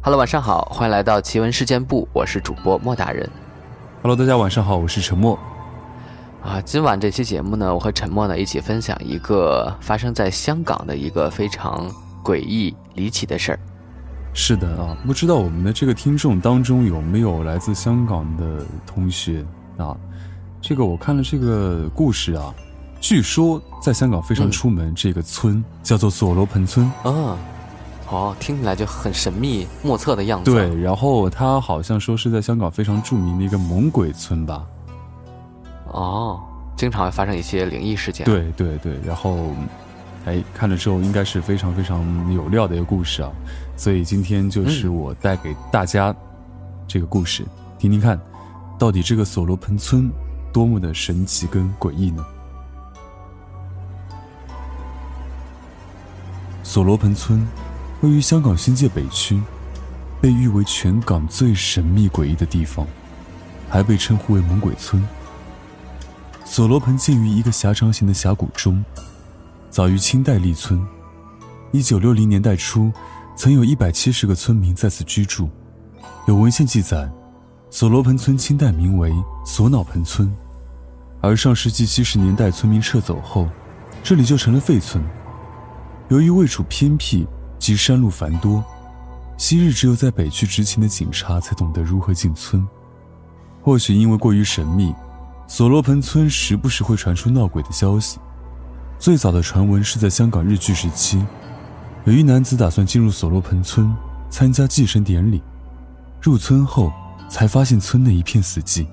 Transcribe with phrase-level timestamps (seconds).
[0.00, 3.28] Hello，晚上好，欢迎来到奇闻事件部，我是主播莫大人。
[4.02, 5.38] Hello，大家晚上好，我是陈默。
[6.42, 11.90] 啊，今晚这期节目呢，我和陈默呢一起分享一个发生在香港的一个非常
[12.24, 13.58] 诡异离奇的事儿。
[14.32, 19.44] 是的啊，不知道我们的这个听众当中有没有来自香港的同学
[19.76, 19.96] 啊？
[20.60, 22.54] 这个我看了这个故事啊，
[23.00, 27.36] 据说在香港非常出门，这个村叫做佐罗盆村啊。
[28.10, 30.50] 哦，听起来就很神秘莫测的样子。
[30.50, 34.64] 对，然后它好像说是在香港非常著名的一个猛鬼村吧。
[35.88, 36.40] 哦，
[36.76, 38.24] 经常会发生一些灵异事件。
[38.24, 39.36] 对对对，然后，
[40.24, 42.02] 哎，看了之后应该是非常非常
[42.32, 43.30] 有料的一个故事啊。
[43.76, 46.14] 所以今天就是我带给大家
[46.86, 47.44] 这个故事，
[47.78, 48.18] 听听看，
[48.78, 50.10] 到底这个索罗盆村
[50.50, 52.24] 多么的神奇跟诡异呢？
[56.68, 57.48] 索罗盆村。
[58.02, 59.40] 位于香港新界北区，
[60.20, 62.86] 被誉为全港最神秘诡异的地方，
[63.70, 65.02] 还被称呼为“猛鬼村”。
[66.44, 68.84] 索罗盆建于一个狭长型的峡谷中，
[69.70, 70.86] 早于清代立村。
[71.72, 72.92] 一九六零年代初，
[73.34, 75.48] 曾有一百七十个村民在此居住。
[76.26, 77.10] 有文献记载，
[77.70, 79.10] 索罗盆村清代名为
[79.42, 80.30] “索脑盆村”，
[81.22, 83.48] 而上世纪七十年代村民撤走后，
[84.04, 85.02] 这里就成了废村。
[86.08, 87.26] 由于位处偏僻。
[87.58, 88.64] 及山路繁多，
[89.36, 92.64] 昔日只有在北区执勤的警察才懂得如何进村。
[93.60, 94.94] 或许因为过于神秘，
[95.48, 98.20] 索罗盆村时不时会传出闹鬼的消息。
[98.96, 101.20] 最早的传闻是在香港日据时期，
[102.04, 103.92] 有一男子打算进入索罗盆村
[104.30, 105.42] 参加祭神典礼，
[106.22, 106.92] 入村后
[107.28, 108.86] 才发现村内一片死寂，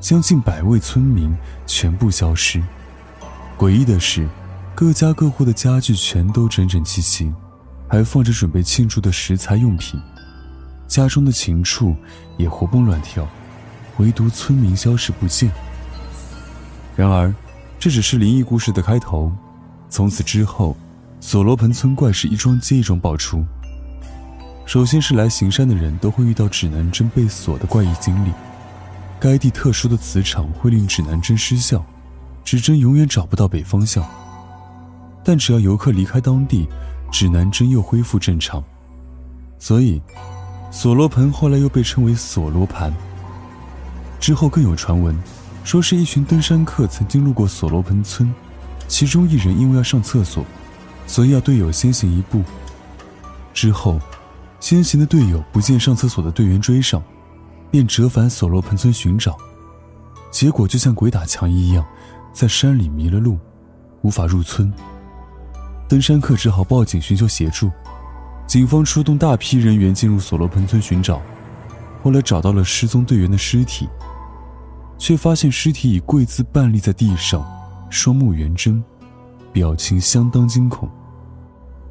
[0.00, 2.62] 将近百位村民全部消失。
[3.58, 4.26] 诡异的是，
[4.74, 7.32] 各家各户的家具全都整整齐齐。
[7.86, 10.00] 还放着准备庆祝的食材用品，
[10.88, 11.94] 家中的禽畜
[12.36, 13.28] 也活蹦乱跳，
[13.98, 15.52] 唯独村民消失不见。
[16.96, 17.32] 然而，
[17.78, 19.30] 这只是灵异故事的开头。
[19.88, 20.76] 从此之后，
[21.20, 23.44] 索罗盆村怪事一桩接一桩爆出。
[24.66, 28.32] 首先是来行山的人都会遇到指南针被锁的怪异经历，
[29.20, 31.84] 该地特殊的磁场会令指南针失效，
[32.44, 34.04] 指针永远找不到北方向。
[35.24, 36.68] 但只要游客离开当地，
[37.10, 38.62] 指南针又恢复正常，
[39.58, 40.00] 所以
[40.70, 42.94] 索罗盆后来又被称为索罗盘。
[44.20, 45.16] 之后更有传闻，
[45.64, 48.32] 说是一群登山客曾经路过索罗盆村，
[48.86, 50.44] 其中一人因为要上厕所，
[51.06, 52.42] 所以要队友先行一步。
[53.52, 54.00] 之后，
[54.60, 57.02] 先行的队友不见上厕所的队员追上，
[57.70, 59.36] 便折返索罗盆村寻找，
[60.30, 61.84] 结果就像鬼打墙一样，
[62.32, 63.38] 在山里迷了路，
[64.02, 64.72] 无法入村。
[65.86, 67.70] 登山客只好报警寻求协助，
[68.46, 71.20] 警方出动大批人员进入索罗盆村寻找，
[72.02, 73.88] 后来找到了失踪队员的尸体，
[74.96, 77.46] 却发现尸体已跪姿半立在地上，
[77.90, 78.82] 双目圆睁，
[79.52, 80.88] 表情相当惊恐。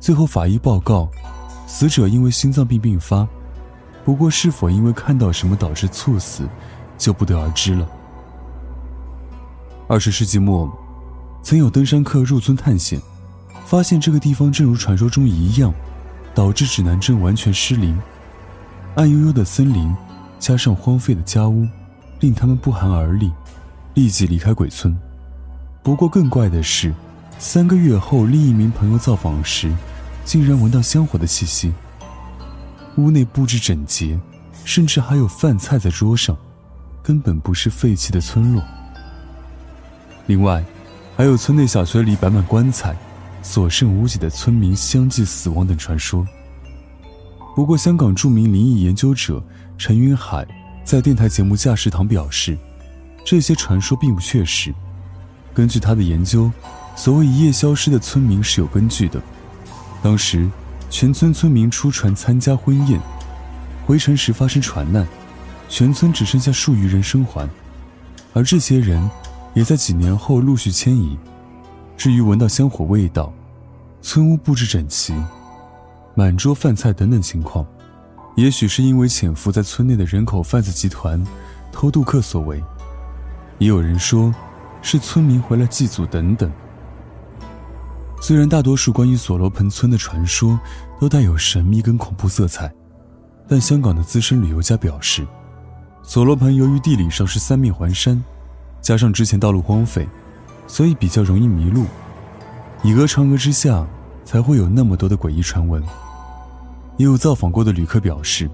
[0.00, 1.10] 最后法医报告，
[1.66, 3.28] 死者因为心脏病病发，
[4.02, 6.48] 不过是否因为看到什么导致猝死，
[6.96, 7.86] 就不得而知了。
[9.86, 10.70] 二十世纪末，
[11.42, 12.98] 曾有登山客入村探险。
[13.64, 15.72] 发现这个地方正如传说中一样，
[16.34, 17.98] 导致指南针完全失灵。
[18.94, 19.94] 暗幽幽的森林，
[20.38, 21.66] 加上荒废的家屋，
[22.20, 23.32] 令他们不寒而栗，
[23.94, 24.96] 立即离开鬼村。
[25.82, 26.94] 不过更怪的是，
[27.38, 29.74] 三个月后，另一名朋友造访时，
[30.24, 31.72] 竟然闻到香火的气息。
[32.96, 34.20] 屋内布置整洁，
[34.64, 36.36] 甚至还有饭菜在桌上，
[37.02, 38.62] 根本不是废弃的村落。
[40.26, 40.64] 另外，
[41.16, 42.94] 还有村内小学里摆满棺材。
[43.44, 46.26] 所剩无几的村民相继死亡等传说。
[47.54, 49.40] 不过，香港著名灵异研究者
[49.78, 50.44] 陈云海
[50.82, 52.58] 在电台节目《驾驶堂》表示，
[53.24, 54.74] 这些传说并不确实。
[55.52, 56.50] 根据他的研究，
[56.96, 59.22] 所谓一夜消失的村民是有根据的。
[60.02, 60.50] 当时，
[60.90, 62.98] 全村村民出船参加婚宴，
[63.86, 65.06] 回城时发生船难，
[65.68, 67.48] 全村只剩下数余人生还，
[68.32, 69.08] 而这些人
[69.52, 71.16] 也在几年后陆续迁移。
[71.96, 73.32] 至于闻到香火味道，
[74.02, 75.14] 村屋布置整齐，
[76.14, 77.66] 满桌饭菜等等情况，
[78.36, 81.24] 也许是因为潜伏在村内的人口贩子集团
[81.72, 82.62] 偷渡客所为，
[83.58, 84.34] 也有人说，
[84.82, 86.52] 是村民回来祭祖等等。
[88.20, 90.58] 虽然大多数关于索罗盆村的传说
[90.98, 92.72] 都带有神秘跟恐怖色彩，
[93.46, 95.26] 但香港的资深旅游家表示，
[96.02, 98.22] 索罗盆由于地理上是三面环山，
[98.80, 100.08] 加上之前道路荒废。
[100.66, 101.84] 所以比较容易迷路。
[102.82, 103.86] 以讹传讹之下，
[104.24, 105.82] 才会有那么多的诡异传闻。
[106.96, 108.48] 也有造访过的旅客表示，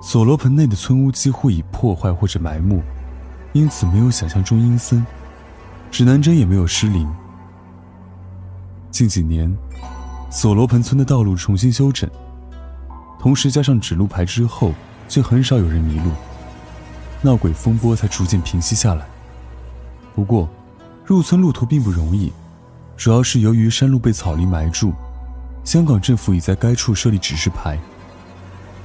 [0.00, 2.82] 索罗盆内的村屋几乎已破坏或者埋没，
[3.52, 5.04] 因此没有想象中阴森，
[5.90, 7.08] 指南针也没有失灵。
[8.90, 9.54] 近几年，
[10.30, 12.10] 索罗盆村的道路重新修整，
[13.20, 14.72] 同时加上指路牌之后，
[15.06, 16.10] 就很少有人迷路，
[17.22, 19.06] 闹鬼风波才逐渐平息下来。
[20.14, 20.48] 不过，
[21.08, 22.30] 入村路途并不容易，
[22.94, 24.92] 主要是由于山路被草林埋住。
[25.64, 27.78] 香港政府已在该处设立指示牌，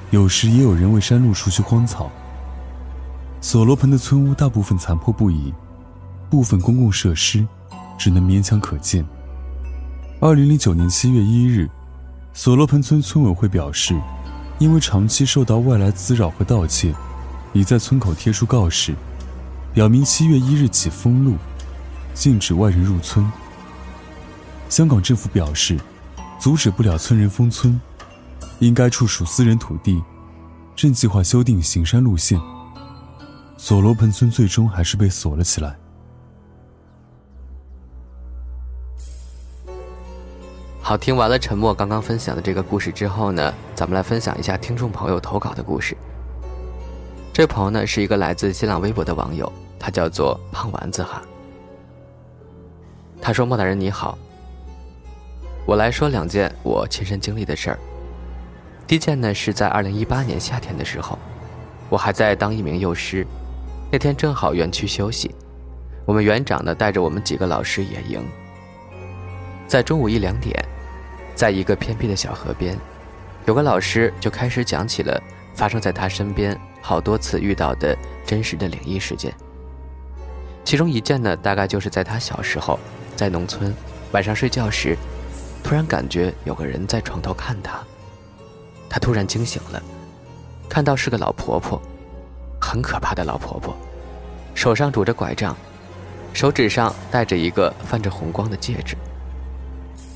[0.10, 2.10] 有时也有人为山路除去荒草。
[3.42, 5.54] 索罗盆的村屋大部分残破不已，
[6.30, 7.46] 部分公共设施
[7.98, 9.06] 只能勉强可见。
[10.22, 11.70] 二零零九年七月一日，
[12.34, 14.00] 索罗盆村村委会表示，
[14.60, 16.96] 因为长期受到外来滋扰和盗窃，
[17.52, 18.96] 已在村口贴出告示，
[19.74, 21.36] 表明七月一日起封路，
[22.14, 23.32] 禁止外人入村。
[24.70, 25.80] 香港政府表示。
[26.40, 27.80] 阻止不了村人封村，
[28.60, 30.04] 因该处属私人土地，
[30.76, 32.38] 正计划修订行山路线。
[33.56, 35.74] 索罗盆村最终还是被锁了起来。
[40.82, 45.96] 好，听完了沉默刚刚分享的这个故事之后呢，咱们来分享一下听众朋友投稿的故事。
[47.32, 49.50] 这朋友呢是一个来自新浪微博的网友，
[49.80, 51.24] 他叫做胖丸子哈。
[53.24, 54.18] 他说：“莫大人你好。”
[55.66, 57.80] 我来说两件我亲身经历的事儿。
[58.86, 61.18] 第一件呢，是在二零一八年夏天的时候，
[61.90, 63.26] 我还在当一名幼师。
[63.90, 65.34] 那天正好园区休息，
[66.06, 68.22] 我们园长呢带着我们几个老师野营。
[69.70, 70.54] 在中午一两点，
[71.34, 72.78] 在一个偏僻的小河边，
[73.46, 75.18] 有个老师就开始讲起了
[75.56, 79.34] 发生在他身边好多次遇到的真实的灵异事件。
[80.66, 82.78] 其中一件呢，大概就是在他小时候
[83.24, 83.74] 在农村
[84.12, 84.98] 晚上睡觉时。
[85.64, 87.82] 突然感觉有个人在床头看他，
[88.90, 89.82] 他突然惊醒了，
[90.68, 91.82] 看到是个老婆婆，
[92.60, 93.74] 很可怕的老婆婆，
[94.54, 95.56] 手上拄着拐杖，
[96.34, 98.98] 手指上戴着一个泛着红光的戒指。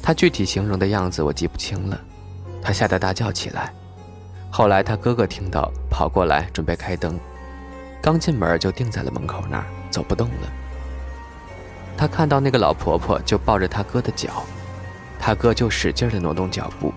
[0.04, 1.98] 他具体形容的样子我记不清了，
[2.62, 3.72] 他吓得大叫起来。
[4.52, 7.18] 后来他哥哥听到，跑过来准备开灯，
[8.02, 10.52] 刚进门就定在了门口那儿，走不动了。
[11.98, 14.44] 他看到那个老婆婆就抱着他哥的脚。
[15.20, 16.94] 他哥就使劲的挪动脚步，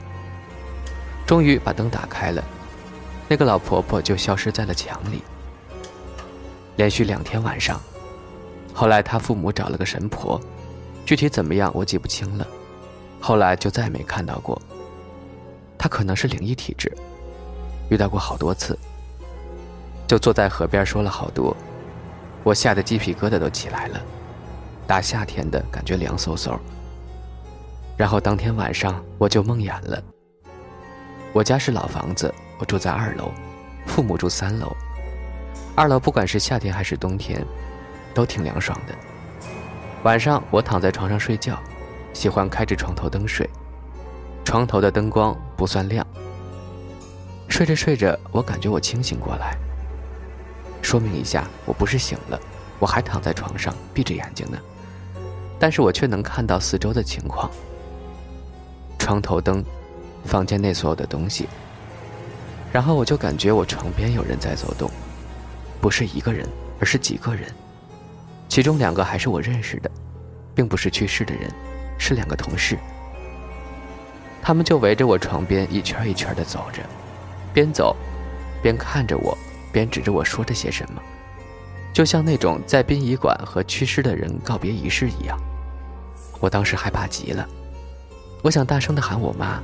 [1.27, 2.45] 终于把灯打开了，
[3.27, 5.23] 那个老婆婆就消失在了墙里。
[6.77, 7.81] 连续两天晚上，
[8.75, 10.39] 后来他父母找了个神婆，
[11.07, 12.47] 具体怎么样我记不清了，
[13.21, 14.61] 后来就再没看到过。
[15.79, 16.95] 他可能是灵异体质，
[17.89, 18.79] 遇到过好多次，
[20.07, 21.57] 就坐在河边说了好多，
[22.45, 24.01] 我吓得鸡皮疙瘩都起来了，
[24.91, 26.59] 大夏天的感觉凉飕飕。
[27.97, 30.03] 然后当天晚上我就梦魇了。
[31.33, 33.31] 我家是老房子，我住在二楼，
[33.87, 34.77] 父母住三楼。
[35.77, 37.41] 二楼不管是夏天还是冬天，
[38.13, 38.93] 都挺凉爽的。
[40.03, 41.57] 晚上我躺在床上睡觉，
[42.13, 43.49] 喜欢开着床头灯睡，
[44.45, 46.05] 床头的灯光不算亮。
[47.49, 49.57] 睡着睡着，我感觉我清醒过来。
[50.83, 52.41] 说明一下，我不是醒了，
[52.81, 54.59] 我还躺在床上闭着眼睛呢，
[55.61, 57.51] 但是我却能看到四周的情况。
[58.99, 59.63] 床头灯，
[60.25, 61.47] 房间内所有的东西。
[62.73, 64.91] 然后我就感觉我床边有人在走动，
[65.81, 66.49] 不是一个人，
[66.79, 67.45] 而是几个人，
[68.49, 69.91] 其中两个还是我认识的，
[70.55, 71.51] 并不是去世的人，
[71.99, 72.79] 是两个同事。
[74.41, 76.81] 他们就围着我床边一圈一圈的走着，
[77.53, 77.95] 边走，
[78.63, 79.37] 边看着我，
[79.73, 81.03] 边指着我说着些什么，
[81.93, 85.37] 就像那种在殡仪馆和去世的人告别仪式一样。
[86.41, 87.47] 我当时害怕极了。
[88.43, 89.61] 我想大声的喊我妈，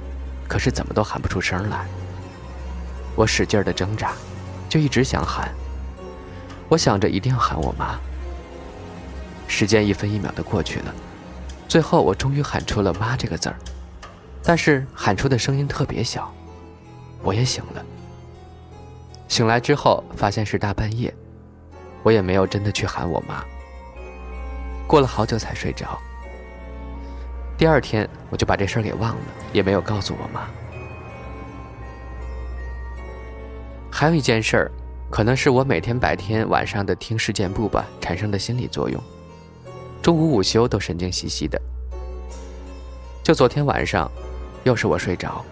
[0.47, 1.87] 可是怎么都喊不出声来。
[3.17, 4.13] 我使劲的挣扎，
[4.69, 5.51] 就一直想喊。
[6.69, 7.99] 我想着一定要喊我妈。
[9.49, 10.95] 时间一分一秒的过去了，
[11.67, 13.57] 最后我终于喊出了“妈”这个字儿，
[14.43, 16.31] 但是喊出的声音特别小。
[17.23, 17.85] 我也醒了。
[19.29, 21.15] 醒来之后发现是大半夜，
[22.03, 23.43] 我也没有真的去喊我妈。
[24.87, 25.99] 过了好久才睡着。
[27.59, 29.23] 第二天我就把这事儿给忘了，
[29.53, 30.47] 也没有告诉我妈。
[33.91, 34.71] 还有一件事儿，
[35.11, 39.03] 可能是我每天白天晚上的听事件部吧产生的心理作用，
[40.03, 41.59] 中午午休都神经兮兮的。
[43.23, 44.11] 就昨天晚上，
[44.65, 45.43] 又是我睡着，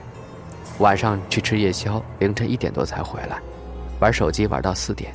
[0.80, 3.40] 晚上去吃夜宵，凌晨一点多才回来，
[3.99, 5.11] 玩手机玩到四点，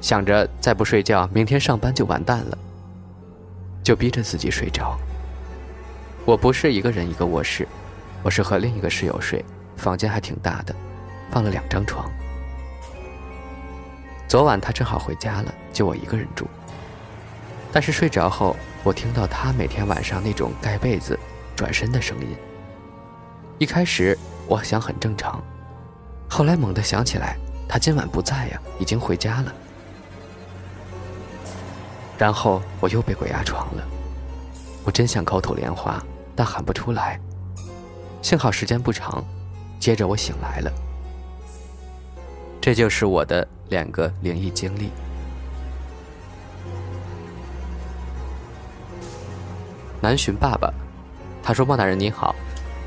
[0.00, 2.58] 想着再不睡觉，明天上班就完蛋了，
[3.84, 4.98] 就逼着自己睡着。
[6.26, 7.66] 我不是一个人一个卧室，
[8.22, 9.44] 我是和另一个室友睡，
[9.76, 10.74] 房间还挺大的，
[11.30, 12.08] 放了两张床。
[14.28, 16.46] 昨晚他正好回家了，就我一个人住。
[17.72, 21.18] 但是睡着后，我听到他每天晚上那种盖被子、
[21.56, 22.36] 转身的声音。
[23.58, 25.42] 一开始我想很正常，
[26.28, 27.36] 后来猛地想起来，
[27.68, 29.52] 他今晚不在呀，已经回家了。
[32.18, 33.82] 然后我又被鬼压床了，
[34.84, 36.02] 我真想口吐莲花，
[36.34, 37.20] 但喊不出来。
[38.22, 39.24] 幸好时间不长，
[39.78, 40.72] 接着我醒来了。
[42.60, 44.90] 这就是我的两个灵异经历。
[50.02, 50.72] 南浔爸爸，
[51.42, 52.34] 他说：“莫大人你好，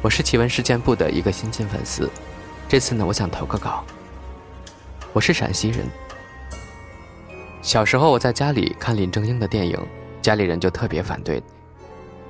[0.02, 2.10] 我是奇闻事件部的一个新晋粉丝，
[2.68, 3.84] 这次呢，我想投个稿。
[5.12, 5.88] 我是陕西人。
[7.62, 9.80] 小时候我在家里看林正英的电影，
[10.22, 11.42] 家里人就特别反对，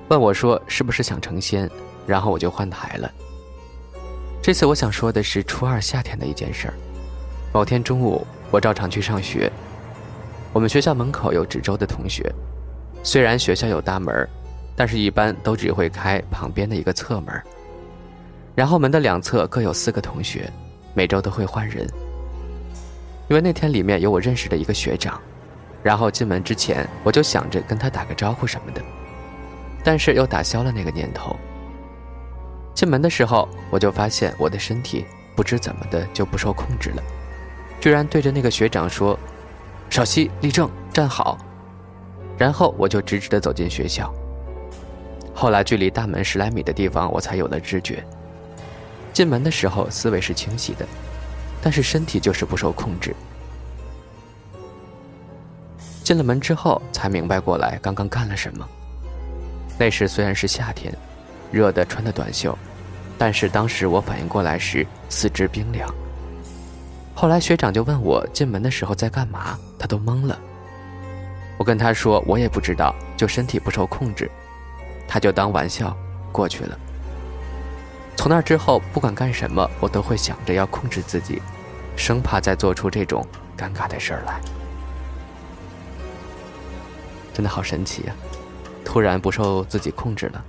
[0.10, 1.70] 问我说是不是想成仙，
[2.06, 3.12] 然后我就换台了。
[4.42, 6.74] 这次我想说的是初二夏天的一件事儿。
[7.54, 9.52] 某天中午，我照常去上学，
[10.52, 12.30] 我们学校门口有值周的同学，
[13.04, 14.28] 虽然学校有大门。”
[14.76, 17.40] 但是，一般都只会开旁边的一个侧门，
[18.56, 20.52] 然后门的两侧各有四个同学，
[20.96, 21.88] 每周都会换人。
[23.30, 25.22] 因为那天里面有我认识的一个学长，
[25.84, 28.82] 然后进门之前我就想着跟他打个招呼什么的，
[29.84, 31.36] 但是又打消了那个念头。
[32.74, 37.04] 进门的时候，我就发现我的身体不知怎么的就不受控制了，
[37.80, 39.18] 居然对着那个学长说
[39.90, 41.38] ：“稍息，立正，站好。”
[42.36, 44.12] 然后我就直直的走进学校。
[45.36, 48.04] 后来，距离大门十来米的地方，我才有了知觉。
[49.12, 50.86] 进门的时候，思维是清晰的，
[51.62, 53.16] 但是身体就是不受控制。
[56.04, 58.68] 进了门之后，才明白过来刚刚干了什么。
[59.84, 60.96] 那时虽然是夏天，
[61.52, 62.58] 热的穿的短袖，
[63.18, 65.94] 但是当时我反应过来时四肢冰凉。
[67.14, 70.40] 后来学长就问我进门的时候在干嘛，他都懵了。
[71.58, 74.32] 我跟他说我也不知道，就身体不受控制。
[75.06, 75.94] 他就当玩笑
[76.32, 76.80] 过去了。
[78.16, 81.42] 从那之后，不管干什么，我都会想着要控制自己，
[81.98, 84.40] 生怕再做出这种尴尬的事儿来。
[87.34, 88.16] 真的好神奇啊！
[88.84, 90.44] 突然不受自己控制了。